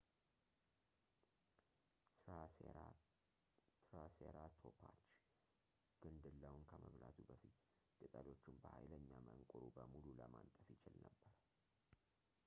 [3.89, 4.79] ትራሴራቶፖች
[6.05, 7.55] ግንድላውን ከመብላቱ በፊት
[8.05, 11.33] ቅጠሎቹን በኃይለኛ መንቁሩ በሙሉ ለማንጠፍ ይችል ነበር